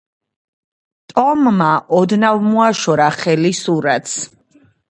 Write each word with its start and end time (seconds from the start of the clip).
ტომმა 1.13 1.69
ოდნავ 1.99 2.41
მოაშორა 2.49 3.13
ხელი 3.19 3.55
სურათს.... 3.63 4.17